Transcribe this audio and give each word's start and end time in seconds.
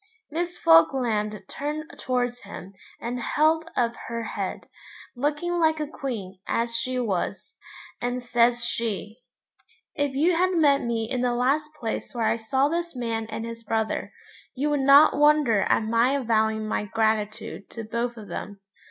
Miss 0.31 0.57
Falkland 0.57 1.43
turned 1.47 1.87
towards 1.99 2.41
him 2.41 2.73
and 2.99 3.19
held 3.19 3.69
up 3.75 3.93
her 4.07 4.23
head, 4.23 4.67
looking 5.15 5.59
like 5.59 5.79
a 5.79 5.85
queen, 5.85 6.39
as 6.47 6.75
she 6.75 6.97
was, 6.97 7.55
and 8.01 8.23
says 8.23 8.65
she 8.65 9.19
'If 9.93 10.15
you 10.15 10.35
had 10.35 10.53
met 10.55 10.81
me 10.81 11.07
in 11.07 11.21
the 11.21 11.35
last 11.35 11.69
place 11.79 12.15
where 12.15 12.25
I 12.25 12.37
saw 12.37 12.67
this 12.67 12.95
man 12.95 13.27
and 13.27 13.45
his 13.45 13.63
brother, 13.63 14.11
you 14.55 14.71
would 14.71 14.79
not 14.79 15.15
wonder 15.17 15.61
at 15.69 15.83
my 15.83 16.13
avowing 16.15 16.67
my 16.67 16.85
gratitude 16.85 17.69
to 17.69 17.83
both 17.83 18.17
of 18.17 18.27
them. 18.27 18.59